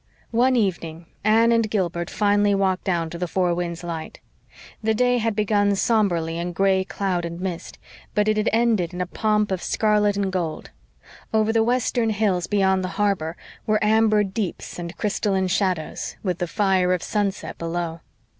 One 0.31 0.55
evening 0.55 1.05
Anne 1.23 1.51
and 1.51 1.69
Gilbert 1.69 2.09
finally 2.09 2.55
walked 2.55 2.85
down 2.85 3.11
to 3.11 3.19
the 3.19 3.27
Four 3.27 3.53
Winds 3.53 3.83
light. 3.83 4.19
The 4.81 4.95
day 4.95 5.19
had 5.19 5.35
begun 5.35 5.75
sombrely 5.75 6.39
in 6.39 6.53
gray 6.53 6.83
cloud 6.83 7.23
and 7.23 7.39
mist, 7.39 7.77
but 8.15 8.27
it 8.27 8.35
had 8.35 8.49
ended 8.51 8.95
in 8.95 9.01
a 9.01 9.05
pomp 9.05 9.51
of 9.51 9.61
scarlet 9.61 10.17
and 10.17 10.31
gold. 10.31 10.71
Over 11.31 11.53
the 11.53 11.61
western 11.63 12.09
hills 12.09 12.47
beyond 12.47 12.83
the 12.83 12.87
harbor 12.97 13.37
were 13.67 13.77
amber 13.83 14.23
deeps 14.23 14.79
and 14.79 14.97
crystalline 14.97 15.49
shallows, 15.49 16.15
with 16.23 16.39
the 16.39 16.47
fire 16.47 16.93
of 16.95 17.03
sunset 17.03 17.59
below. 17.59 17.99